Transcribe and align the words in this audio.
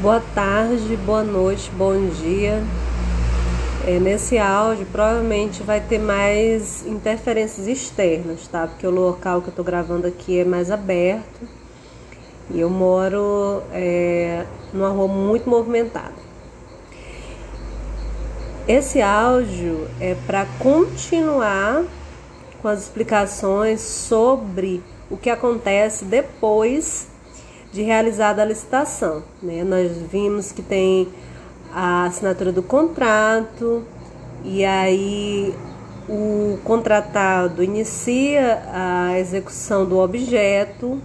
Boa 0.00 0.22
tarde, 0.32 0.96
boa 0.98 1.24
noite, 1.24 1.72
bom 1.72 2.08
dia. 2.10 2.62
É, 3.84 3.98
nesse 3.98 4.38
áudio 4.38 4.86
provavelmente 4.92 5.60
vai 5.64 5.80
ter 5.80 5.98
mais 5.98 6.86
interferências 6.86 7.66
externas, 7.66 8.46
tá? 8.46 8.68
Porque 8.68 8.86
o 8.86 8.92
local 8.92 9.42
que 9.42 9.48
eu 9.48 9.54
tô 9.54 9.64
gravando 9.64 10.06
aqui 10.06 10.38
é 10.38 10.44
mais 10.44 10.70
aberto 10.70 11.48
e 12.48 12.60
eu 12.60 12.70
moro 12.70 13.60
é, 13.72 14.46
numa 14.72 14.90
rua 14.90 15.08
muito 15.08 15.50
movimentada. 15.50 16.14
Esse 18.68 19.02
áudio 19.02 19.88
é 20.00 20.14
para 20.28 20.46
continuar 20.60 21.82
com 22.62 22.68
as 22.68 22.82
explicações 22.82 23.80
sobre 23.80 24.80
o 25.10 25.16
que 25.16 25.28
acontece 25.28 26.04
depois 26.04 27.08
de 27.72 27.82
realizada 27.82 28.42
a 28.42 28.44
licitação. 28.44 29.22
Né? 29.42 29.62
Nós 29.64 29.96
vimos 30.10 30.52
que 30.52 30.62
tem 30.62 31.08
a 31.72 32.04
assinatura 32.04 32.52
do 32.52 32.62
contrato 32.62 33.84
e 34.44 34.64
aí 34.64 35.54
o 36.08 36.58
contratado 36.64 37.62
inicia 37.62 38.62
a 38.72 39.18
execução 39.18 39.84
do 39.84 39.98
objeto 39.98 41.00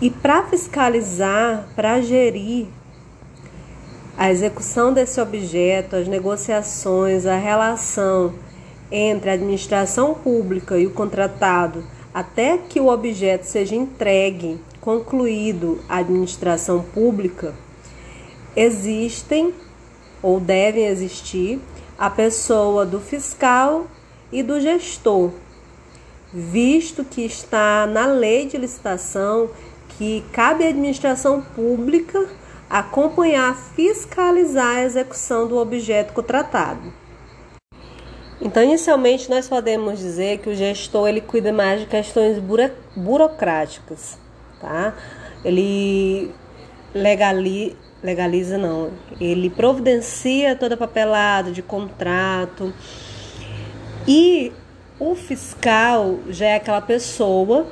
e 0.00 0.10
para 0.10 0.42
fiscalizar, 0.42 1.64
para 1.74 2.00
gerir 2.00 2.66
a 4.18 4.30
execução 4.30 4.92
desse 4.92 5.20
objeto, 5.20 5.96
as 5.96 6.06
negociações, 6.06 7.24
a 7.24 7.36
relação 7.36 8.34
entre 8.90 9.30
a 9.30 9.32
administração 9.32 10.12
pública 10.12 10.76
e 10.76 10.86
o 10.86 10.90
contratado 10.90 11.82
até 12.14 12.58
que 12.58 12.80
o 12.80 12.88
objeto 12.88 13.44
seja 13.44 13.74
entregue, 13.74 14.60
concluído 14.80 15.80
à 15.88 15.98
administração 15.98 16.82
pública, 16.82 17.54
existem 18.54 19.54
ou 20.22 20.38
devem 20.38 20.86
existir 20.86 21.60
a 21.98 22.10
pessoa 22.10 22.84
do 22.84 23.00
fiscal 23.00 23.86
e 24.30 24.42
do 24.42 24.60
gestor, 24.60 25.30
visto 26.32 27.04
que 27.04 27.22
está 27.22 27.86
na 27.86 28.06
lei 28.06 28.46
de 28.46 28.56
licitação 28.56 29.50
que 29.96 30.24
cabe 30.32 30.64
à 30.64 30.68
administração 30.68 31.40
pública 31.40 32.28
acompanhar, 32.68 33.54
fiscalizar 33.76 34.76
a 34.78 34.84
execução 34.84 35.46
do 35.46 35.58
objeto 35.58 36.12
contratado. 36.12 37.01
Então, 38.44 38.60
inicialmente, 38.60 39.30
nós 39.30 39.48
podemos 39.48 40.00
dizer 40.00 40.38
que 40.38 40.50
o 40.50 40.54
gestor 40.54 41.08
ele 41.08 41.20
cuida 41.20 41.52
mais 41.52 41.80
de 41.80 41.86
questões 41.86 42.40
buro 42.40 42.68
burocráticas, 42.96 44.18
tá? 44.60 44.94
Ele 45.44 46.28
legali 46.92 47.76
legaliza, 48.02 48.58
não, 48.58 48.90
ele 49.20 49.48
providencia 49.48 50.56
toda 50.56 50.74
a 50.74 50.76
papelada 50.76 51.52
de 51.52 51.62
contrato. 51.62 52.74
E 54.08 54.50
o 54.98 55.14
fiscal 55.14 56.18
já 56.28 56.46
é 56.46 56.56
aquela 56.56 56.80
pessoa 56.80 57.68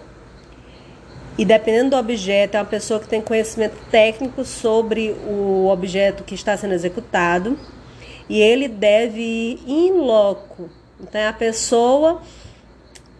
e 1.37 1.45
dependendo 1.45 1.91
do 1.91 1.97
objeto, 1.97 2.57
é 2.57 2.61
uma 2.61 2.67
pessoa 2.67 3.01
que 3.01 3.09
tem 3.09 3.21
conhecimento 3.21 3.77
técnico 3.91 4.45
sobre 4.45 5.17
o 5.27 5.67
objeto 5.67 6.23
que 6.23 6.37
está 6.37 6.57
sendo 6.57 6.75
executado 6.75 7.59
e 8.31 8.41
ele 8.41 8.69
deve 8.69 9.21
ir 9.21 9.61
in 9.67 9.91
loco. 9.95 10.71
Então, 11.01 11.21
é 11.21 11.27
a 11.27 11.33
pessoa 11.33 12.23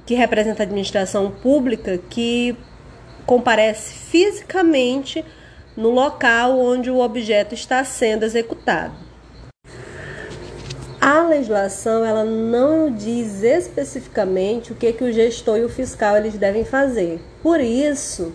que 0.07 0.15
representa 0.15 0.63
a 0.63 0.65
administração 0.65 1.33
pública 1.33 1.99
que 2.09 2.57
comparece 3.27 3.93
fisicamente 3.93 5.25
no 5.77 5.91
local 5.91 6.57
onde 6.61 6.93
o 6.93 7.01
objeto 7.01 7.55
está 7.55 7.83
sendo 7.83 8.23
executado. 8.23 8.95
A 11.01 11.23
legislação 11.23 12.05
ela 12.05 12.23
não 12.23 12.95
diz 12.95 13.43
especificamente 13.43 14.71
o 14.71 14.77
que, 14.77 14.93
que 14.93 15.03
o 15.03 15.13
gestor 15.13 15.59
e 15.59 15.65
o 15.65 15.69
fiscal 15.69 16.17
eles 16.17 16.39
devem 16.39 16.65
fazer. 16.65 17.21
Por 17.43 17.61
isso 17.61 18.33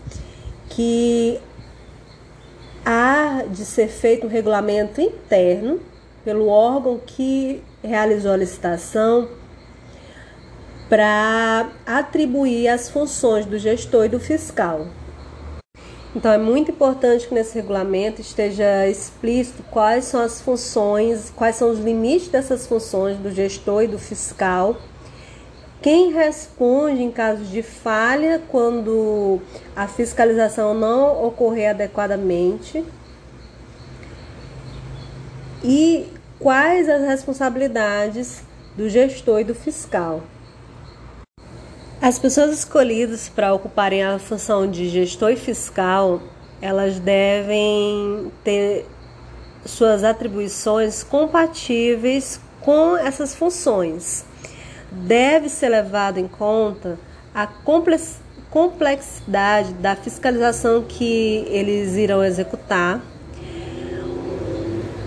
que 0.69 1.39
há 2.83 3.45
de 3.50 3.63
ser 3.63 3.88
feito 3.88 4.27
um 4.27 4.29
regulamento 4.29 5.00
interno 5.00 5.79
pelo 6.25 6.47
órgão 6.47 7.00
que 7.06 7.63
realizou 7.84 8.34
a 8.34 8.38
licitação 8.38 9.30
para 10.90 11.69
atribuir 11.86 12.68
as 12.68 12.90
funções 12.90 13.46
do 13.46 13.58
gestor 13.58 14.06
e 14.06 14.09
do 14.09 14.19
fiscal. 14.19 14.88
Então 16.16 16.31
é 16.31 16.38
muito 16.38 16.72
importante 16.72 17.28
que 17.28 17.34
nesse 17.34 17.56
regulamento 17.56 18.22
esteja 18.22 18.88
explícito 18.88 19.62
quais 19.69 20.06
são 20.06 20.22
as 20.22 20.41
funções, 20.41 21.30
quais 21.36 21.58
são 21.58 21.69
os 21.69 21.80
limites 21.80 22.30
dessas 22.30 22.66
funções 22.66 23.18
do 23.18 23.30
gestor 23.30 23.84
e 23.84 23.88
do 23.88 24.00
fiscal. 24.00 24.78
Quem 25.81 26.13
responde 26.13 27.03
em 27.03 27.12
caso 27.12 27.44
de 27.44 27.62
falha 27.62 28.42
quando 28.50 29.40
a 29.75 29.88
fiscalização 29.88 30.74
não 30.74 31.24
ocorrer 31.25 31.72
adequadamente 31.72 32.84
e 35.63 36.07
quais 36.40 36.90
as 36.90 37.01
responsabilidades 37.01 38.44
do 38.75 38.90
gestor 38.90 39.40
e 39.40 39.44
do 39.44 39.56
fiscal. 39.56 40.23
As 42.01 42.19
pessoas 42.19 42.51
escolhidas 42.51 43.29
para 43.29 43.53
ocuparem 43.53 44.03
a 44.03 44.19
função 44.19 44.69
de 44.69 44.90
gestor 44.90 45.31
e 45.31 45.35
fiscal, 45.35 46.22
elas 46.62 47.00
devem 47.00 48.31
ter 48.44 48.85
suas 49.66 50.03
atribuições 50.03 51.03
compatíveis 51.03 52.40
com 52.62 52.97
essas 52.97 53.34
funções. 53.34 54.25
Deve 54.91 55.50
ser 55.50 55.69
levado 55.69 56.19
em 56.19 56.28
conta 56.28 57.00
a 57.34 57.47
complexidade 58.51 59.74
da 59.74 59.95
fiscalização 59.95 60.84
que 60.84 61.45
eles 61.50 61.95
irão 61.95 62.24
executar 62.24 63.01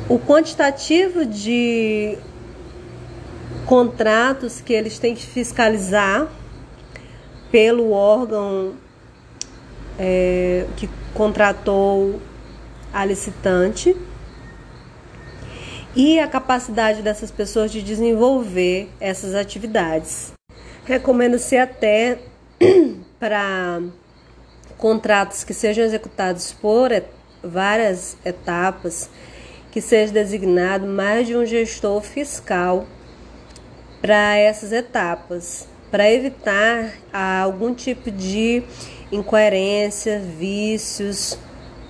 o 0.08 0.18
quantitativo 0.18 1.26
de 1.26 2.16
contratos 3.66 4.60
que 4.60 4.72
eles 4.72 4.98
têm 4.98 5.14
que 5.14 5.26
fiscalizar 5.26 6.26
pelo 7.52 7.92
órgão 7.92 8.74
é, 9.98 10.66
que 10.76 10.88
contratou 11.12 12.20
a 12.92 13.04
licitante 13.04 13.94
e 15.94 16.18
a 16.18 16.26
capacidade 16.26 17.02
dessas 17.02 17.30
pessoas 17.30 17.70
de 17.70 17.82
desenvolver 17.82 18.88
essas 18.98 19.34
atividades. 19.34 20.32
Recomenda-se 20.86 21.56
até 21.58 22.20
para 23.20 23.82
contratos 24.78 25.44
que 25.44 25.52
sejam 25.52 25.84
executados 25.84 26.52
por 26.52 26.90
várias 27.42 28.16
etapas 28.24 29.10
que 29.70 29.80
seja 29.80 30.12
designado 30.12 30.86
mais 30.86 31.26
de 31.26 31.36
um 31.36 31.44
gestor 31.44 32.00
fiscal 32.02 32.86
para 34.00 34.36
essas 34.36 34.72
etapas, 34.72 35.66
para 35.90 36.10
evitar 36.10 36.92
algum 37.12 37.74
tipo 37.74 38.10
de 38.10 38.62
incoerência, 39.10 40.20
vícios 40.20 41.38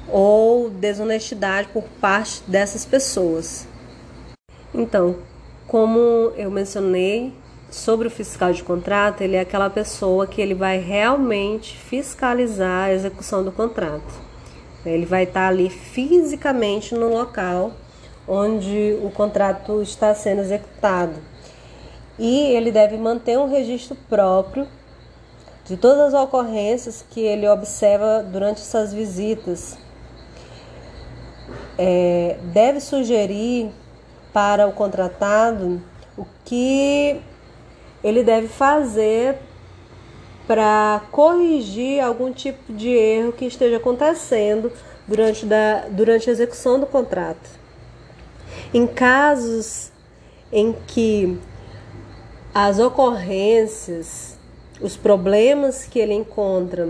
ou 0.08 0.70
desonestidade 0.70 1.68
por 1.68 1.84
parte 2.00 2.42
dessas 2.46 2.84
pessoas. 2.84 3.66
Então, 4.74 5.18
como 5.66 6.32
eu 6.36 6.50
mencionei 6.50 7.32
sobre 7.70 8.08
o 8.08 8.10
fiscal 8.10 8.52
de 8.52 8.62
contrato, 8.62 9.20
ele 9.20 9.36
é 9.36 9.40
aquela 9.40 9.68
pessoa 9.68 10.26
que 10.26 10.40
ele 10.40 10.54
vai 10.54 10.78
realmente 10.78 11.76
fiscalizar 11.76 12.86
a 12.86 12.92
execução 12.94 13.44
do 13.44 13.52
contrato. 13.52 14.27
Ele 14.84 15.04
vai 15.04 15.24
estar 15.24 15.48
ali 15.48 15.68
fisicamente 15.68 16.94
no 16.94 17.08
local 17.08 17.72
onde 18.28 18.98
o 19.02 19.10
contrato 19.10 19.80
está 19.80 20.14
sendo 20.14 20.42
executado. 20.42 21.14
E 22.18 22.40
ele 22.54 22.70
deve 22.70 22.96
manter 22.96 23.38
um 23.38 23.48
registro 23.48 23.96
próprio 24.08 24.66
de 25.64 25.76
todas 25.76 26.12
as 26.12 26.22
ocorrências 26.22 27.04
que 27.10 27.20
ele 27.20 27.48
observa 27.48 28.22
durante 28.22 28.60
essas 28.60 28.92
visitas. 28.92 29.78
É, 31.78 32.36
deve 32.52 32.80
sugerir 32.80 33.70
para 34.32 34.66
o 34.66 34.72
contratado 34.72 35.80
o 36.16 36.26
que 36.44 37.20
ele 38.02 38.22
deve 38.22 38.48
fazer 38.48 39.38
para 40.48 41.02
corrigir 41.12 42.00
algum 42.00 42.32
tipo 42.32 42.72
de 42.72 42.88
erro 42.88 43.32
que 43.32 43.44
esteja 43.44 43.76
acontecendo 43.76 44.72
durante, 45.06 45.44
da, 45.44 45.86
durante 45.90 46.30
a 46.30 46.32
execução 46.32 46.80
do 46.80 46.86
contrato. 46.86 47.50
Em 48.72 48.86
casos 48.86 49.92
em 50.50 50.74
que 50.86 51.38
as 52.54 52.78
ocorrências, 52.78 54.38
os 54.80 54.96
problemas 54.96 55.84
que 55.84 55.98
ele 55.98 56.14
encontra 56.14 56.88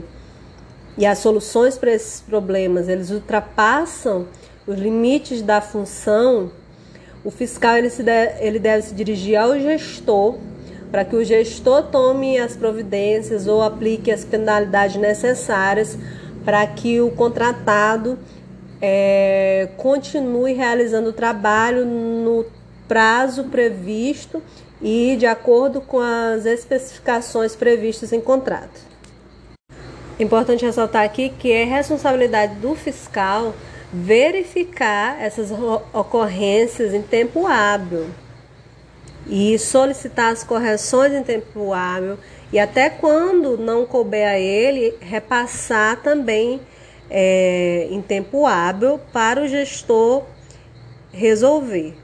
e 0.96 1.04
as 1.04 1.18
soluções 1.18 1.76
para 1.76 1.90
esses 1.90 2.20
problemas 2.20 2.88
eles 2.88 3.10
ultrapassam 3.10 4.28
os 4.68 4.78
limites 4.78 5.42
da 5.42 5.60
função, 5.60 6.52
o 7.24 7.30
fiscal 7.30 7.76
ele, 7.76 7.90
deve, 7.90 8.44
ele 8.44 8.58
deve 8.60 8.82
se 8.84 8.94
dirigir 8.94 9.36
ao 9.36 9.58
gestor 9.58 10.38
para 10.90 11.04
que 11.04 11.16
o 11.16 11.24
gestor 11.24 11.84
tome 11.84 12.38
as 12.38 12.56
providências 12.56 13.46
ou 13.46 13.62
aplique 13.62 14.10
as 14.10 14.24
penalidades 14.24 14.96
necessárias 14.96 15.98
para 16.44 16.66
que 16.66 17.00
o 17.00 17.10
contratado 17.10 18.18
é, 18.80 19.68
continue 19.76 20.52
realizando 20.52 21.10
o 21.10 21.12
trabalho 21.12 21.84
no 21.84 22.46
prazo 22.86 23.44
previsto 23.44 24.42
e 24.80 25.16
de 25.18 25.26
acordo 25.26 25.80
com 25.80 25.98
as 26.00 26.46
especificações 26.46 27.54
previstas 27.54 28.12
em 28.12 28.20
contrato. 28.20 28.80
Importante 30.18 30.64
ressaltar 30.64 31.04
aqui 31.04 31.28
que 31.28 31.52
é 31.52 31.64
responsabilidade 31.64 32.54
do 32.56 32.74
fiscal 32.74 33.54
verificar 33.92 35.20
essas 35.20 35.50
ocorrências 35.92 36.92
em 36.92 37.02
tempo 37.02 37.46
hábil 37.46 38.06
e 39.28 39.58
solicitar 39.58 40.32
as 40.32 40.42
correções 40.42 41.12
em 41.12 41.22
tempo 41.22 41.72
hábil 41.72 42.18
e 42.52 42.58
até 42.58 42.88
quando 42.88 43.58
não 43.58 43.84
couber 43.84 44.26
a 44.26 44.38
ele, 44.38 44.94
repassar 45.00 46.00
também 46.02 46.60
é, 47.10 47.88
em 47.90 48.00
tempo 48.00 48.46
hábil 48.46 48.98
para 49.12 49.42
o 49.42 49.48
gestor 49.48 50.24
resolver. 51.12 51.94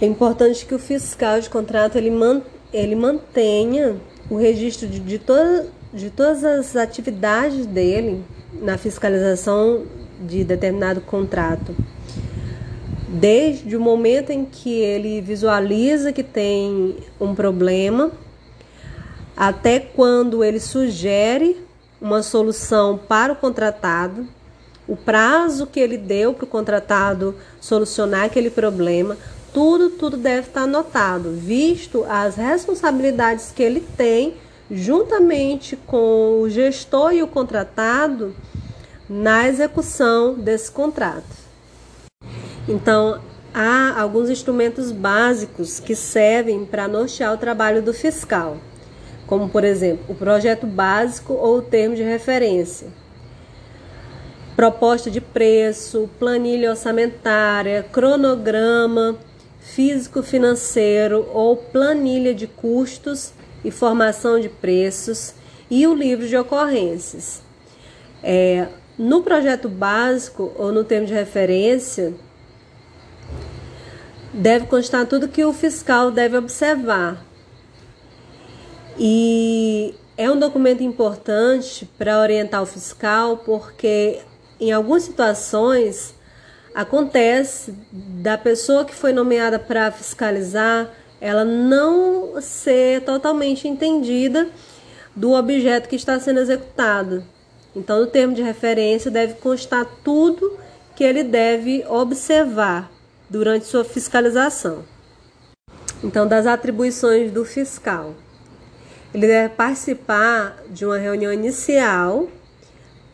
É 0.00 0.06
importante 0.06 0.64
que 0.64 0.74
o 0.74 0.78
fiscal 0.78 1.38
de 1.40 1.50
contrato 1.50 1.98
ele, 1.98 2.10
man, 2.10 2.42
ele 2.72 2.94
mantenha 2.94 3.96
o 4.30 4.36
registro 4.36 4.88
de, 4.88 4.98
de, 4.98 5.18
toda, 5.18 5.66
de 5.92 6.08
todas 6.08 6.42
as 6.42 6.76
atividades 6.76 7.66
dele 7.66 8.24
na 8.62 8.78
fiscalização 8.78 9.84
de 10.20 10.44
determinado 10.44 11.00
contrato. 11.02 11.74
Desde 13.12 13.76
o 13.76 13.80
momento 13.80 14.30
em 14.30 14.44
que 14.44 14.72
ele 14.72 15.20
visualiza 15.20 16.12
que 16.12 16.22
tem 16.22 16.96
um 17.20 17.34
problema, 17.34 18.12
até 19.36 19.80
quando 19.80 20.44
ele 20.44 20.60
sugere 20.60 21.56
uma 22.00 22.22
solução 22.22 22.96
para 22.96 23.32
o 23.32 23.36
contratado, 23.36 24.28
o 24.86 24.94
prazo 24.94 25.66
que 25.66 25.80
ele 25.80 25.96
deu 25.98 26.32
para 26.32 26.44
o 26.44 26.46
contratado 26.46 27.34
solucionar 27.60 28.26
aquele 28.26 28.48
problema, 28.48 29.18
tudo, 29.52 29.90
tudo 29.90 30.16
deve 30.16 30.46
estar 30.46 30.62
anotado, 30.62 31.32
visto 31.32 32.06
as 32.08 32.36
responsabilidades 32.36 33.50
que 33.50 33.62
ele 33.64 33.80
tem 33.96 34.34
juntamente 34.70 35.74
com 35.74 36.42
o 36.42 36.48
gestor 36.48 37.12
e 37.12 37.24
o 37.24 37.26
contratado 37.26 38.36
na 39.08 39.48
execução 39.48 40.34
desse 40.34 40.70
contrato. 40.70 41.39
Então, 42.70 43.20
há 43.52 44.00
alguns 44.00 44.30
instrumentos 44.30 44.92
básicos 44.92 45.80
que 45.80 45.96
servem 45.96 46.64
para 46.64 46.86
nortear 46.86 47.34
o 47.34 47.36
trabalho 47.36 47.82
do 47.82 47.92
fiscal, 47.92 48.58
como, 49.26 49.48
por 49.48 49.64
exemplo, 49.64 50.04
o 50.08 50.14
projeto 50.14 50.68
básico 50.68 51.32
ou 51.32 51.58
o 51.58 51.62
termo 51.62 51.96
de 51.96 52.04
referência, 52.04 52.86
proposta 54.54 55.10
de 55.10 55.20
preço, 55.20 56.08
planilha 56.16 56.70
orçamentária, 56.70 57.84
cronograma 57.90 59.16
físico-financeiro 59.58 61.28
ou 61.34 61.56
planilha 61.56 62.32
de 62.32 62.46
custos 62.46 63.32
e 63.64 63.72
formação 63.72 64.38
de 64.38 64.48
preços 64.48 65.34
e 65.68 65.88
o 65.88 65.94
livro 65.94 66.28
de 66.28 66.36
ocorrências. 66.36 67.42
É, 68.22 68.68
no 68.96 69.22
projeto 69.22 69.68
básico 69.68 70.52
ou 70.56 70.70
no 70.70 70.84
termo 70.84 71.08
de 71.08 71.14
referência, 71.14 72.14
deve 74.32 74.66
constar 74.66 75.06
tudo 75.06 75.28
que 75.28 75.44
o 75.44 75.52
fiscal 75.52 76.10
deve 76.10 76.36
observar. 76.36 77.24
E 78.98 79.94
é 80.16 80.30
um 80.30 80.38
documento 80.38 80.82
importante 80.82 81.88
para 81.98 82.20
orientar 82.20 82.62
o 82.62 82.66
fiscal, 82.66 83.38
porque 83.38 84.20
em 84.60 84.72
algumas 84.72 85.04
situações 85.04 86.14
acontece 86.74 87.74
da 87.90 88.36
pessoa 88.38 88.84
que 88.84 88.94
foi 88.94 89.12
nomeada 89.12 89.58
para 89.58 89.90
fiscalizar 89.90 90.90
ela 91.20 91.44
não 91.44 92.40
ser 92.40 93.02
totalmente 93.02 93.68
entendida 93.68 94.48
do 95.14 95.32
objeto 95.32 95.88
que 95.88 95.96
está 95.96 96.18
sendo 96.18 96.40
executado. 96.40 97.22
Então, 97.76 98.00
no 98.00 98.06
termo 98.06 98.34
de 98.34 98.42
referência, 98.42 99.10
deve 99.10 99.34
constar 99.34 99.86
tudo 100.02 100.58
que 100.96 101.04
ele 101.04 101.22
deve 101.22 101.84
observar 101.86 102.90
durante 103.30 103.64
sua 103.64 103.84
fiscalização. 103.84 104.84
Então, 106.02 106.26
das 106.26 106.46
atribuições 106.46 107.30
do 107.30 107.44
fiscal. 107.44 108.14
Ele 109.14 109.26
deve 109.26 109.54
participar 109.54 110.56
de 110.68 110.84
uma 110.84 110.98
reunião 110.98 111.32
inicial 111.32 112.28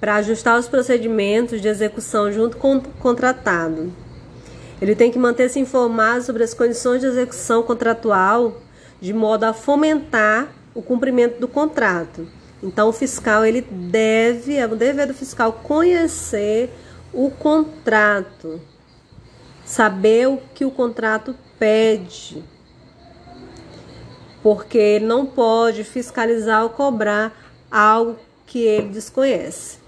para 0.01 0.17
ajustar 0.17 0.59
os 0.59 0.69
procedimentos 0.69 1.61
de 1.61 1.69
execução 1.69 2.33
junto 2.33 2.57
com 2.57 2.77
o 2.77 2.81
contratado. 2.81 3.93
Ele 4.81 4.95
tem 4.95 5.11
que 5.11 5.19
manter-se 5.19 5.59
informado 5.59 6.23
sobre 6.23 6.45
as 6.45 6.53
condições 6.53 7.01
de 7.01 7.07
execução 7.07 7.63
contratual, 7.63 8.61
de 9.01 9.13
modo 9.13 9.45
a 9.45 9.53
fomentar 9.53 10.49
o 10.75 10.83
cumprimento 10.83 11.41
do 11.41 11.49
contrato. 11.49 12.29
Então, 12.63 12.89
o 12.89 12.93
fiscal 12.93 13.45
ele 13.45 13.63
deve, 13.63 14.57
é 14.57 14.67
o 14.67 14.77
dever 14.77 15.07
do 15.07 15.15
fiscal 15.15 15.53
conhecer 15.63 16.71
o 17.13 17.31
contrato, 17.31 18.61
saber 19.67 20.29
o 20.29 20.41
que 20.55 20.65
o 20.65 20.71
contrato 20.71 21.35
pede, 21.59 22.43
porque 24.43 24.79
ele 24.79 25.05
não 25.05 25.27
pode 25.27 25.83
fiscalizar 25.83 26.63
ou 26.63 26.71
cobrar 26.71 27.37
algo 27.71 28.17
que 28.47 28.61
ele 28.61 28.89
desconhece. 28.89 29.79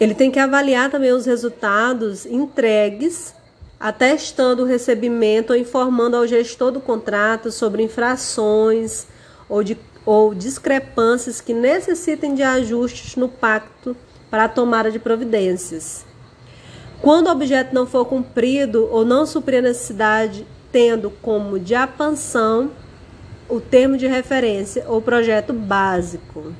Ele 0.00 0.14
tem 0.14 0.32
que 0.32 0.40
avaliar 0.40 0.90
também 0.90 1.12
os 1.12 1.24
resultados 1.24 2.26
entregues, 2.26 3.32
atestando 3.78 4.64
o 4.64 4.66
recebimento 4.66 5.52
ou 5.52 5.56
informando 5.56 6.16
ao 6.16 6.26
gestor 6.26 6.72
do 6.72 6.80
contrato 6.80 7.52
sobre 7.52 7.84
infrações 7.84 9.06
ou 9.48 9.62
de 9.62 9.78
ou 10.04 10.34
discrepâncias 10.34 11.40
que 11.40 11.54
necessitem 11.54 12.34
de 12.34 12.42
ajustes 12.42 13.14
no 13.14 13.28
pacto 13.28 13.96
para 14.28 14.44
a 14.44 14.48
tomada 14.48 14.90
de 14.90 14.98
providências. 14.98 16.04
Quando 17.02 17.26
o 17.26 17.32
objeto 17.32 17.74
não 17.74 17.86
for 17.86 18.06
cumprido 18.06 18.88
ou 18.90 19.04
não 19.04 19.26
suprir 19.26 19.58
a 19.58 19.62
necessidade, 19.62 20.46
tendo 20.70 21.10
como 21.10 21.58
de 21.58 21.74
apansão 21.74 22.70
o 23.48 23.60
termo 23.60 23.98
de 23.98 24.06
referência 24.06 24.86
ou 24.88 25.02
projeto 25.02 25.52
básico. 25.52 26.54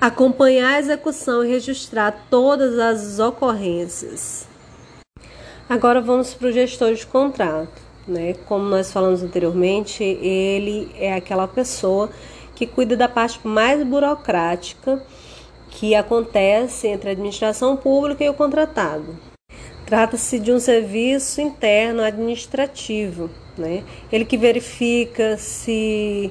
Acompanhar 0.00 0.74
a 0.74 0.78
execução 0.80 1.44
e 1.44 1.48
registrar 1.48 2.26
todas 2.28 2.78
as 2.78 3.20
ocorrências. 3.20 4.48
Agora 5.68 6.00
vamos 6.00 6.34
para 6.34 6.48
o 6.48 6.52
gestor 6.52 6.94
de 6.94 7.06
contrato 7.06 7.90
né? 8.10 8.34
Como 8.46 8.64
nós 8.64 8.92
falamos 8.92 9.22
anteriormente, 9.22 10.02
ele 10.02 10.90
é 10.96 11.14
aquela 11.14 11.46
pessoa 11.46 12.10
que 12.54 12.66
cuida 12.66 12.96
da 12.96 13.08
parte 13.08 13.40
mais 13.46 13.82
burocrática 13.86 15.02
que 15.70 15.94
acontece 15.94 16.88
entre 16.88 17.10
a 17.10 17.12
administração 17.12 17.76
pública 17.76 18.24
e 18.24 18.28
o 18.28 18.34
contratado. 18.34 19.16
Trata-se 19.86 20.38
de 20.38 20.52
um 20.52 20.60
serviço 20.60 21.40
interno 21.40 22.02
administrativo, 22.02 23.30
né? 23.56 23.82
Ele 24.12 24.24
que 24.24 24.36
verifica 24.36 25.36
se 25.36 26.30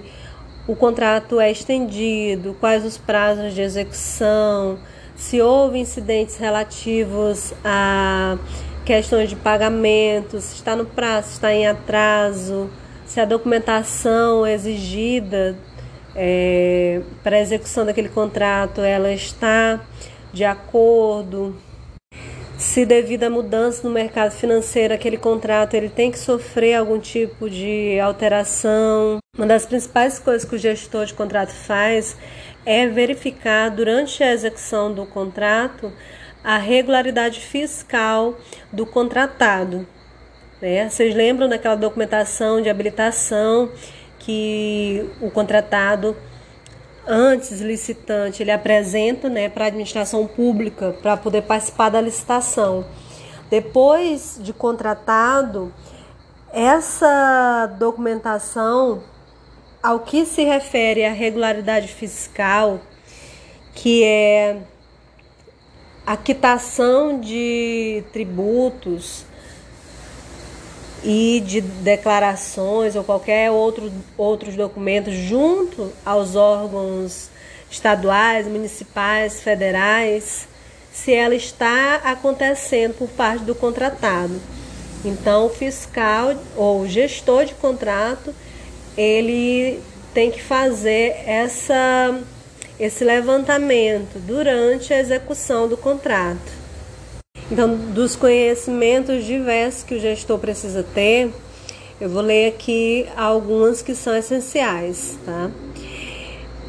o 0.67 0.75
contrato 0.75 1.39
é 1.39 1.51
estendido, 1.51 2.55
quais 2.59 2.85
os 2.85 2.97
prazos 2.97 3.53
de 3.53 3.61
execução, 3.61 4.77
se 5.15 5.41
houve 5.41 5.79
incidentes 5.79 6.37
relativos 6.37 7.53
a 7.63 8.37
questões 8.85 9.29
de 9.29 9.35
pagamento, 9.35 10.39
se 10.39 10.55
está 10.55 10.75
no 10.75 10.85
prazo, 10.85 11.27
se 11.27 11.33
está 11.33 11.53
em 11.53 11.67
atraso, 11.67 12.69
se 13.05 13.19
a 13.19 13.25
documentação 13.25 14.45
exigida 14.47 15.57
é, 16.15 17.01
para 17.23 17.37
a 17.37 17.39
execução 17.39 17.85
daquele 17.85 18.09
contrato 18.09 18.81
ela 18.81 19.11
está 19.11 19.81
de 20.33 20.43
acordo, 20.43 21.55
se 22.57 22.85
devido 22.85 23.23
à 23.23 23.29
mudança 23.29 23.87
no 23.87 23.93
mercado 23.93 24.31
financeiro 24.31 24.93
aquele 24.93 25.17
contrato 25.17 25.73
ele 25.75 25.89
tem 25.89 26.11
que 26.11 26.19
sofrer 26.19 26.75
algum 26.75 26.99
tipo 26.99 27.49
de 27.49 27.99
alteração. 27.99 29.17
Uma 29.37 29.47
das 29.47 29.65
principais 29.65 30.19
coisas 30.19 30.47
que 30.47 30.55
o 30.55 30.59
gestor 30.59 31.05
de 31.05 31.13
contrato 31.13 31.51
faz 31.51 32.17
é 32.65 32.85
verificar 32.85 33.69
durante 33.69 34.21
a 34.21 34.33
execução 34.33 34.93
do 34.93 35.05
contrato 35.05 35.91
a 36.43 36.57
regularidade 36.57 37.39
fiscal 37.39 38.37
do 38.71 38.85
contratado. 38.85 39.87
Né? 40.61 40.89
Vocês 40.89 41.15
lembram 41.15 41.47
daquela 41.47 41.75
documentação 41.75 42.61
de 42.61 42.69
habilitação 42.69 43.71
que 44.29 45.09
o 45.19 45.31
contratado 45.31 46.15
antes 47.07 47.61
licitante 47.61 48.43
ele 48.43 48.51
apresenta 48.51 49.27
né, 49.27 49.49
para 49.49 49.65
a 49.65 49.67
administração 49.69 50.27
pública 50.27 50.95
para 51.01 51.17
poder 51.17 51.41
participar 51.41 51.89
da 51.89 51.99
licitação. 51.99 52.85
Depois 53.49 54.37
de 54.39 54.53
contratado, 54.53 55.73
essa 56.53 57.65
documentação, 57.79 59.01
ao 59.81 60.01
que 60.01 60.23
se 60.27 60.43
refere 60.43 61.03
à 61.03 61.11
regularidade 61.11 61.87
fiscal, 61.87 62.79
que 63.73 64.03
é 64.03 64.57
a 66.05 66.15
quitação 66.15 67.19
de 67.19 68.03
tributos 68.13 69.25
e 71.03 71.41
de 71.45 71.61
declarações 71.61 72.95
ou 72.95 73.03
qualquer 73.03 73.51
outro, 73.51 73.91
outros 74.17 74.55
documentos 74.55 75.13
junto 75.13 75.91
aos 76.05 76.35
órgãos 76.35 77.29
estaduais, 77.69 78.47
municipais, 78.47 79.41
federais, 79.41 80.47
se 80.91 81.13
ela 81.13 81.35
está 81.35 81.95
acontecendo 82.03 82.95
por 82.95 83.07
parte 83.09 83.43
do 83.43 83.55
contratado. 83.55 84.39
Então, 85.05 85.45
o 85.45 85.49
fiscal 85.49 86.35
ou 86.57 86.81
o 86.81 86.87
gestor 86.87 87.45
de 87.45 87.53
contrato, 87.53 88.35
ele 88.97 89.81
tem 90.13 90.29
que 90.29 90.41
fazer 90.41 91.15
essa, 91.25 92.19
esse 92.79 93.05
levantamento 93.05 94.19
durante 94.19 94.93
a 94.93 94.99
execução 94.99 95.69
do 95.69 95.77
contrato. 95.77 96.58
Então, 97.51 97.75
dos 97.75 98.15
conhecimentos 98.15 99.25
diversos 99.25 99.83
que 99.83 99.95
o 99.95 99.99
gestor 99.99 100.37
precisa 100.37 100.83
ter, 100.83 101.31
eu 101.99 102.09
vou 102.09 102.21
ler 102.21 102.49
aqui 102.49 103.07
algumas 103.17 103.81
que 103.81 103.95
são 103.95 104.15
essenciais, 104.15 105.17
tá? 105.25 105.49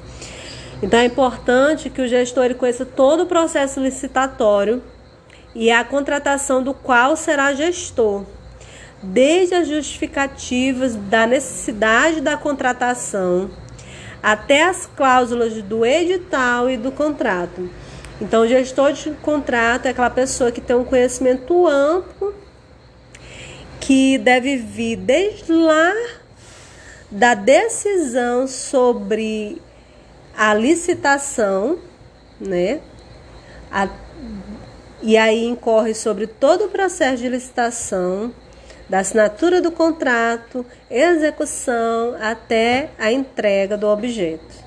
Então 0.81 0.99
é 0.99 1.05
importante 1.05 1.87
que 1.89 2.01
o 2.01 2.07
gestor 2.07 2.55
conheça 2.55 2.83
todo 2.85 3.23
o 3.23 3.27
processo 3.27 3.79
licitatório 3.79 4.81
e 5.57 5.71
a 5.71 5.83
contratação 5.83 6.61
do 6.61 6.71
qual 6.71 7.15
será 7.15 7.51
gestor, 7.51 8.23
desde 9.01 9.55
as 9.55 9.67
justificativas 9.67 10.95
da 10.95 11.25
necessidade 11.25 12.21
da 12.21 12.37
contratação 12.37 13.49
até 14.21 14.65
as 14.65 14.85
cláusulas 14.85 15.59
do 15.63 15.83
edital 15.83 16.69
e 16.69 16.77
do 16.77 16.91
contrato. 16.91 17.71
Então, 18.21 18.43
o 18.43 18.47
gestor 18.47 18.93
de 18.93 19.09
contrato 19.13 19.87
é 19.87 19.89
aquela 19.89 20.11
pessoa 20.11 20.51
que 20.51 20.61
tem 20.61 20.75
um 20.75 20.83
conhecimento 20.83 21.65
amplo, 21.65 22.35
que 23.79 24.19
deve 24.19 24.57
vir 24.57 24.95
desde 24.95 25.51
lá 25.51 25.91
da 27.09 27.33
decisão 27.33 28.47
sobre 28.47 29.59
a 30.37 30.53
licitação, 30.53 31.79
né? 32.39 32.79
A, 33.71 33.87
e 35.01 35.17
aí 35.17 35.45
incorre 35.45 35.93
sobre 35.93 36.27
todo 36.27 36.65
o 36.65 36.69
processo 36.69 37.17
de 37.21 37.29
licitação, 37.29 38.33
da 38.89 38.99
assinatura 38.99 39.61
do 39.61 39.71
contrato, 39.71 40.65
execução 40.89 42.15
até 42.19 42.89
a 42.97 43.11
entrega 43.11 43.77
do 43.77 43.87
objeto. 43.87 44.65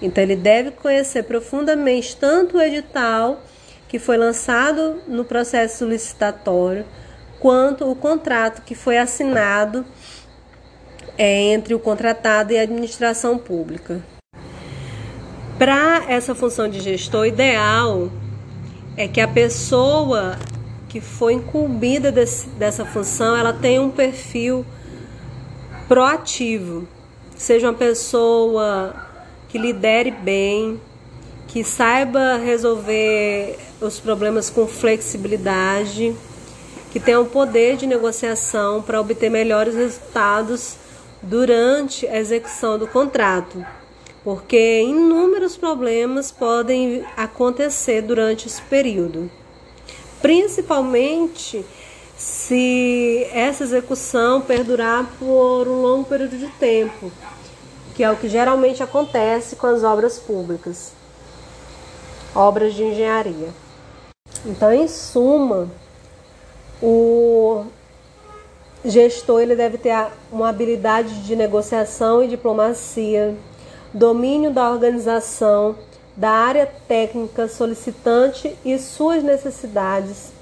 Então, 0.00 0.22
ele 0.22 0.36
deve 0.36 0.72
conhecer 0.72 1.24
profundamente 1.24 2.16
tanto 2.16 2.56
o 2.56 2.62
edital 2.62 3.40
que 3.88 3.98
foi 3.98 4.16
lançado 4.16 5.02
no 5.06 5.24
processo 5.24 5.84
licitatório, 5.84 6.86
quanto 7.38 7.90
o 7.90 7.94
contrato 7.94 8.62
que 8.62 8.74
foi 8.74 8.98
assinado 8.98 9.84
é, 11.18 11.52
entre 11.52 11.74
o 11.74 11.78
contratado 11.78 12.52
e 12.52 12.58
a 12.58 12.62
administração 12.62 13.36
pública. 13.36 14.00
Para 15.58 16.04
essa 16.08 16.34
função 16.34 16.68
de 16.68 16.80
gestor, 16.80 17.26
ideal 17.26 18.10
é 18.96 19.08
que 19.08 19.20
a 19.20 19.28
pessoa 19.28 20.38
que 20.88 21.00
foi 21.00 21.34
incumbida 21.34 22.12
desse, 22.12 22.48
dessa 22.50 22.84
função, 22.84 23.36
ela 23.36 23.52
tenha 23.52 23.80
um 23.80 23.90
perfil 23.90 24.64
proativo, 25.88 26.86
seja 27.36 27.68
uma 27.68 27.74
pessoa 27.74 28.94
que 29.48 29.56
lidere 29.56 30.10
bem, 30.10 30.80
que 31.48 31.64
saiba 31.64 32.36
resolver 32.36 33.58
os 33.80 33.98
problemas 34.00 34.50
com 34.50 34.66
flexibilidade, 34.66 36.14
que 36.90 37.00
tenha 37.00 37.20
um 37.20 37.24
poder 37.24 37.76
de 37.76 37.86
negociação 37.86 38.82
para 38.82 39.00
obter 39.00 39.30
melhores 39.30 39.74
resultados 39.74 40.76
durante 41.22 42.06
a 42.06 42.18
execução 42.18 42.78
do 42.78 42.86
contrato, 42.86 43.64
porque 44.24 44.82
inúmeros 44.82 45.56
problemas 45.56 46.30
podem 46.30 47.04
acontecer 47.16 48.02
durante 48.02 48.46
esse 48.46 48.62
período, 48.62 49.30
principalmente 50.20 51.64
se 52.16 53.26
essa 53.32 53.64
execução 53.64 54.40
perdurar 54.40 55.10
por 55.18 55.66
um 55.66 55.82
longo 55.82 56.04
período 56.04 56.38
de 56.38 56.48
tempo 56.58 57.10
que 57.94 58.02
é 58.02 58.10
o 58.10 58.16
que 58.16 58.28
geralmente 58.28 58.82
acontece 58.82 59.56
com 59.56 59.66
as 59.66 59.84
obras 59.84 60.18
públicas, 60.18 60.92
obras 62.34 62.74
de 62.74 62.82
engenharia. 62.82 63.50
Então, 64.46 64.72
em 64.72 64.88
suma, 64.88 65.68
o 66.82 67.64
gestor 68.84 69.42
ele 69.42 69.54
deve 69.54 69.78
ter 69.78 69.94
uma 70.30 70.48
habilidade 70.48 71.22
de 71.22 71.36
negociação 71.36 72.22
e 72.22 72.28
diplomacia, 72.28 73.36
domínio 73.94 74.50
da 74.50 74.70
organização, 74.70 75.76
da 76.16 76.30
área 76.30 76.66
técnica 76.88 77.48
solicitante 77.48 78.56
e 78.64 78.78
suas 78.78 79.22
necessidades, 79.22 80.32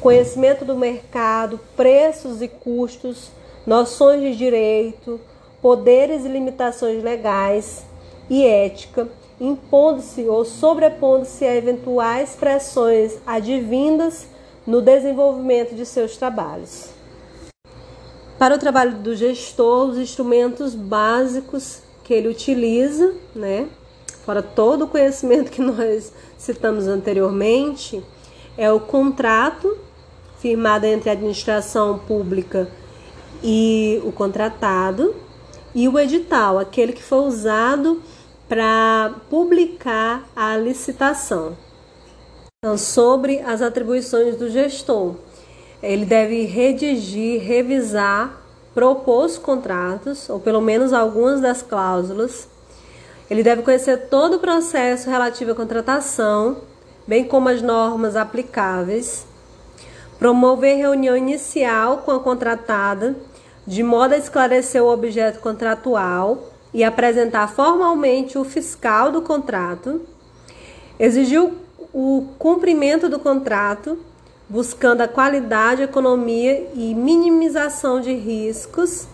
conhecimento 0.00 0.64
do 0.64 0.76
mercado, 0.76 1.58
preços 1.76 2.42
e 2.42 2.48
custos, 2.48 3.30
noções 3.66 4.20
de 4.20 4.36
direito, 4.36 5.20
poderes 5.60 6.24
e 6.24 6.28
limitações 6.28 7.02
legais 7.02 7.84
e 8.28 8.44
ética, 8.44 9.08
impondo-se 9.40 10.26
ou 10.26 10.44
sobrepondo-se 10.44 11.44
a 11.44 11.54
eventuais 11.54 12.36
pressões 12.36 13.18
advindas 13.26 14.26
no 14.66 14.82
desenvolvimento 14.82 15.74
de 15.74 15.86
seus 15.86 16.16
trabalhos. 16.16 16.90
Para 18.38 18.54
o 18.54 18.58
trabalho 18.58 18.94
do 18.98 19.16
gestor, 19.16 19.88
os 19.88 19.98
instrumentos 19.98 20.74
básicos 20.74 21.82
que 22.08 22.14
ele 22.14 22.28
utiliza, 22.28 23.12
né, 23.34 23.68
fora 24.24 24.42
todo 24.42 24.86
o 24.86 24.88
conhecimento 24.88 25.50
que 25.50 25.60
nós 25.60 26.10
citamos 26.38 26.86
anteriormente, 26.86 28.02
é 28.56 28.72
o 28.72 28.80
contrato 28.80 29.76
firmado 30.38 30.86
entre 30.86 31.10
a 31.10 31.12
administração 31.12 31.98
pública 31.98 32.66
e 33.44 34.00
o 34.06 34.10
contratado, 34.10 35.14
e 35.74 35.86
o 35.86 35.98
edital, 35.98 36.58
aquele 36.58 36.94
que 36.94 37.02
foi 37.02 37.18
usado 37.18 38.02
para 38.48 39.14
publicar 39.28 40.26
a 40.34 40.56
licitação. 40.56 41.58
Então, 42.64 42.78
sobre 42.78 43.40
as 43.40 43.60
atribuições 43.60 44.34
do 44.36 44.48
gestor, 44.48 45.14
ele 45.82 46.06
deve 46.06 46.46
redigir, 46.46 47.42
revisar, 47.42 48.47
propor 48.78 49.26
os 49.26 49.36
contratos, 49.36 50.30
ou 50.30 50.38
pelo 50.38 50.60
menos 50.60 50.92
algumas 50.92 51.40
das 51.40 51.62
cláusulas. 51.62 52.48
Ele 53.28 53.42
deve 53.42 53.62
conhecer 53.62 54.08
todo 54.08 54.36
o 54.36 54.38
processo 54.38 55.10
relativo 55.10 55.50
à 55.50 55.54
contratação, 55.56 56.58
bem 57.04 57.24
como 57.24 57.48
as 57.48 57.60
normas 57.60 58.14
aplicáveis. 58.14 59.26
Promover 60.16 60.76
reunião 60.76 61.16
inicial 61.16 61.98
com 61.98 62.12
a 62.12 62.20
contratada 62.20 63.16
de 63.66 63.82
modo 63.82 64.14
a 64.14 64.16
esclarecer 64.16 64.80
o 64.80 64.92
objeto 64.92 65.40
contratual 65.40 66.52
e 66.72 66.84
apresentar 66.84 67.48
formalmente 67.48 68.38
o 68.38 68.44
fiscal 68.44 69.10
do 69.10 69.22
contrato, 69.22 70.02
exigiu 71.00 71.52
o 71.92 72.28
cumprimento 72.38 73.08
do 73.08 73.18
contrato, 73.18 73.98
buscando 74.48 75.02
a 75.02 75.08
qualidade, 75.08 75.82
economia 75.82 76.68
e 76.74 76.94
minimização 76.94 78.00
de 78.00 78.14
riscos, 78.14 79.06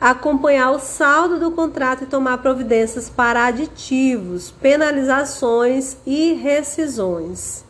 acompanhar 0.00 0.72
o 0.72 0.78
saldo 0.78 1.38
do 1.38 1.52
contrato 1.52 2.04
e 2.04 2.06
tomar 2.06 2.38
providências 2.38 3.08
para 3.08 3.46
aditivos, 3.46 4.50
penalizações 4.50 5.96
e 6.04 6.34
rescisões. 6.34 7.64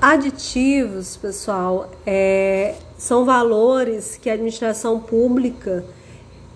Aditivos, 0.00 1.16
pessoal, 1.16 1.90
é, 2.06 2.76
são 2.96 3.24
valores 3.24 4.16
que 4.16 4.30
a 4.30 4.34
administração 4.34 5.00
pública 5.00 5.84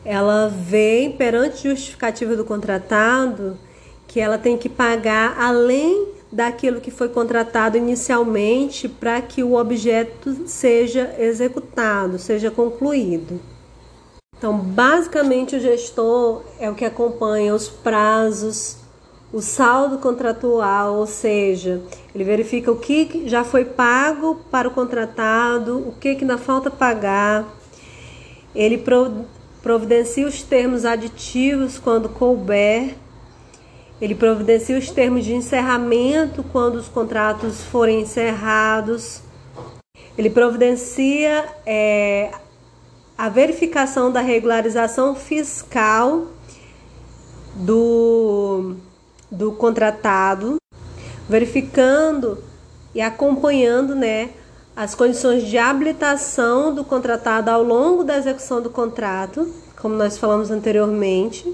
ela 0.04 0.48
vê 0.48 1.14
perante 1.18 1.68
justificativa 1.68 2.36
do 2.36 2.44
contratado 2.44 3.58
que 4.06 4.20
ela 4.20 4.36
tem 4.36 4.56
que 4.56 4.68
pagar 4.68 5.36
além 5.40 6.06
daquilo 6.32 6.80
que 6.80 6.90
foi 6.90 7.10
contratado 7.10 7.76
inicialmente 7.76 8.88
para 8.88 9.20
que 9.20 9.42
o 9.42 9.54
objeto 9.54 10.48
seja 10.48 11.14
executado, 11.18 12.18
seja 12.18 12.50
concluído. 12.50 13.38
Então, 14.38 14.58
basicamente, 14.58 15.54
o 15.54 15.60
gestor 15.60 16.42
é 16.58 16.68
o 16.70 16.74
que 16.74 16.84
acompanha 16.84 17.54
os 17.54 17.68
prazos, 17.68 18.78
o 19.32 19.40
saldo 19.40 19.98
contratual, 19.98 20.96
ou 20.96 21.06
seja, 21.06 21.80
ele 22.14 22.24
verifica 22.24 22.72
o 22.72 22.76
que 22.76 23.28
já 23.28 23.44
foi 23.44 23.64
pago 23.64 24.40
para 24.50 24.66
o 24.66 24.72
contratado, 24.72 25.78
o 25.86 25.92
que, 25.92 26.08
ainda 26.08 26.36
falta 26.36 26.70
pagar, 26.70 27.46
ele 28.54 28.82
providencia 29.62 30.26
os 30.26 30.42
termos 30.42 30.84
aditivos 30.84 31.78
quando 31.78 32.08
couber, 32.08 32.96
ele 34.02 34.16
providencia 34.16 34.76
os 34.76 34.90
termos 34.90 35.24
de 35.24 35.32
encerramento 35.32 36.42
quando 36.50 36.74
os 36.74 36.88
contratos 36.88 37.62
forem 37.62 38.00
encerrados, 38.00 39.22
ele 40.18 40.28
providencia 40.28 41.48
é, 41.64 42.32
a 43.16 43.28
verificação 43.28 44.10
da 44.10 44.20
regularização 44.20 45.14
fiscal 45.14 46.26
do 47.54 48.74
do 49.30 49.52
contratado, 49.52 50.56
verificando 51.28 52.42
e 52.94 53.00
acompanhando, 53.00 53.94
né, 53.94 54.30
as 54.76 54.96
condições 54.96 55.44
de 55.44 55.56
habilitação 55.56 56.74
do 56.74 56.84
contratado 56.84 57.50
ao 57.50 57.62
longo 57.62 58.02
da 58.02 58.18
execução 58.18 58.60
do 58.60 58.68
contrato, 58.68 59.48
como 59.80 59.94
nós 59.94 60.18
falamos 60.18 60.50
anteriormente, 60.50 61.50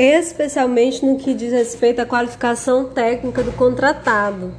especialmente 0.00 1.04
no 1.04 1.18
que 1.18 1.34
diz 1.34 1.52
respeito 1.52 2.00
à 2.00 2.06
qualificação 2.06 2.86
técnica 2.86 3.42
do 3.42 3.52
contratado, 3.52 4.50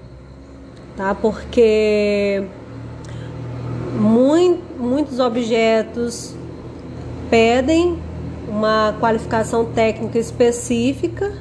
tá? 0.95 1.15
Porque 1.15 2.43
muito, 3.99 4.61
muitos 4.79 5.19
objetos 5.19 6.35
pedem 7.27 7.97
uma 8.47 8.95
qualificação 8.99 9.65
técnica 9.65 10.19
específica 10.19 11.33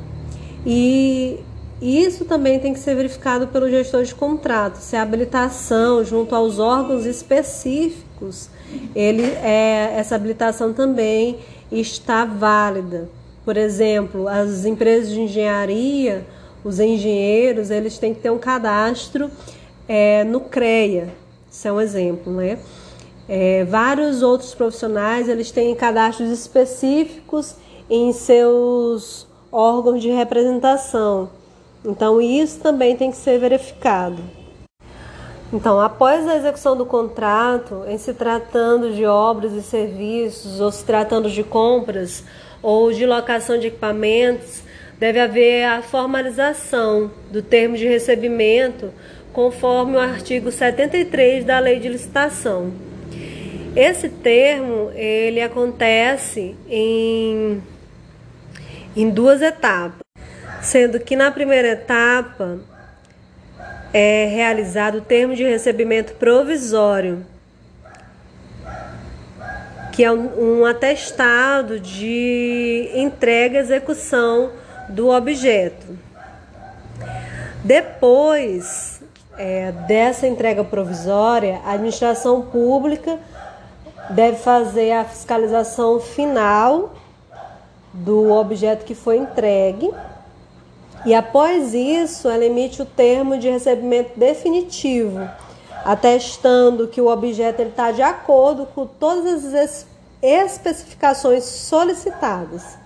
e 0.64 1.38
isso 1.82 2.24
também 2.24 2.58
tem 2.58 2.72
que 2.72 2.78
ser 2.78 2.94
verificado 2.94 3.48
pelo 3.48 3.68
gestor 3.68 4.04
de 4.04 4.14
contrato, 4.14 4.76
se 4.76 4.96
a 4.96 5.02
habilitação 5.02 6.02
junto 6.04 6.34
aos 6.34 6.58
órgãos 6.58 7.04
específicos, 7.04 8.48
ele 8.94 9.24
é, 9.24 9.94
essa 9.96 10.14
habilitação 10.14 10.72
também 10.72 11.38
está 11.70 12.24
válida. 12.24 13.19
Por 13.44 13.56
exemplo, 13.56 14.28
as 14.28 14.64
empresas 14.64 15.10
de 15.10 15.20
engenharia, 15.20 16.26
os 16.62 16.78
engenheiros, 16.78 17.70
eles 17.70 17.98
têm 17.98 18.14
que 18.14 18.20
ter 18.20 18.30
um 18.30 18.38
cadastro 18.38 19.30
é, 19.88 20.24
no 20.24 20.40
CREA, 20.40 21.08
isso 21.50 21.66
é 21.66 21.72
um 21.72 21.80
exemplo, 21.80 22.32
né? 22.32 22.58
É, 23.28 23.64
vários 23.64 24.22
outros 24.22 24.54
profissionais 24.54 25.28
eles 25.28 25.50
têm 25.50 25.74
cadastros 25.74 26.30
específicos 26.30 27.54
em 27.88 28.12
seus 28.12 29.26
órgãos 29.50 30.02
de 30.02 30.10
representação. 30.10 31.30
Então 31.84 32.20
isso 32.20 32.60
também 32.60 32.96
tem 32.96 33.10
que 33.10 33.16
ser 33.16 33.38
verificado. 33.38 34.22
Então, 35.52 35.80
após 35.80 36.28
a 36.28 36.36
execução 36.36 36.76
do 36.76 36.86
contrato, 36.86 37.82
em 37.88 37.98
se 37.98 38.14
tratando 38.14 38.94
de 38.94 39.04
obras 39.04 39.52
e 39.52 39.62
serviços, 39.62 40.60
ou 40.60 40.70
se 40.70 40.84
tratando 40.84 41.28
de 41.28 41.42
compras 41.42 42.22
ou 42.62 42.92
de 42.92 43.06
locação 43.06 43.58
de 43.58 43.68
equipamentos, 43.68 44.62
deve 44.98 45.18
haver 45.18 45.64
a 45.64 45.80
formalização 45.80 47.10
do 47.30 47.42
termo 47.42 47.76
de 47.76 47.86
recebimento, 47.86 48.92
conforme 49.32 49.96
o 49.96 50.00
artigo 50.00 50.52
73 50.52 51.44
da 51.44 51.58
Lei 51.58 51.78
de 51.78 51.88
Licitação. 51.88 52.72
Esse 53.74 54.08
termo 54.08 54.90
ele 54.94 55.40
acontece 55.40 56.56
em, 56.68 57.62
em 58.96 59.08
duas 59.08 59.40
etapas, 59.40 60.00
sendo 60.60 60.98
que 61.00 61.14
na 61.16 61.30
primeira 61.30 61.68
etapa 61.68 62.58
é 63.92 64.26
realizado 64.26 64.98
o 64.98 65.00
termo 65.00 65.34
de 65.34 65.44
recebimento 65.44 66.14
provisório, 66.14 67.24
que 70.00 70.04
é 70.04 70.10
um, 70.10 70.64
atestado 70.64 71.78
de 71.78 72.90
entrega 72.94 73.58
e 73.58 73.60
execução 73.60 74.50
do 74.88 75.10
objeto. 75.10 75.86
Depois 77.62 79.02
é, 79.36 79.72
dessa 79.86 80.26
entrega 80.26 80.64
provisória, 80.64 81.60
a 81.66 81.72
administração 81.72 82.40
pública 82.40 83.18
deve 84.08 84.38
fazer 84.38 84.92
a 84.92 85.04
fiscalização 85.04 86.00
final 86.00 86.94
do 87.92 88.32
objeto 88.32 88.86
que 88.86 88.94
foi 88.94 89.18
entregue. 89.18 89.90
E 91.04 91.14
após 91.14 91.74
isso, 91.74 92.26
ela 92.26 92.46
emite 92.46 92.80
o 92.80 92.86
termo 92.86 93.36
de 93.36 93.50
recebimento 93.50 94.18
definitivo, 94.18 95.28
atestando 95.84 96.88
que 96.88 97.02
o 97.02 97.08
objeto 97.08 97.60
está 97.60 97.92
de 97.92 98.00
acordo 98.00 98.64
com 98.64 98.86
todas 98.86 99.44
as 99.44 99.89
especificações 100.22 101.44
solicitadas, 101.44 102.78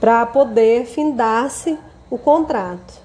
para 0.00 0.24
poder 0.26 0.86
findar-se 0.86 1.78
o 2.10 2.18
contrato. 2.18 3.02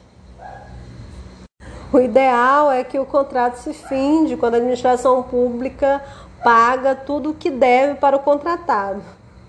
O 1.92 2.00
ideal 2.00 2.72
é 2.72 2.84
que 2.84 3.00
o 3.00 3.06
contrato 3.06 3.56
se 3.56 3.74
finde 3.74 4.38
quando 4.38 4.54
a 4.54 4.58
administração 4.58 5.24
pública 5.24 6.04
paga 6.44 6.94
tudo 6.94 7.32
o 7.32 7.34
que 7.34 7.50
deve 7.50 7.96
para 7.96 8.16
o 8.16 8.20
contratado, 8.20 9.02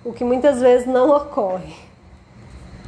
o 0.05 0.13
que 0.13 0.25
muitas 0.25 0.61
vezes 0.61 0.87
não 0.87 1.11
ocorre. 1.11 1.90